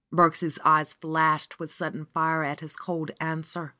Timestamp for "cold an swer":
2.75-3.69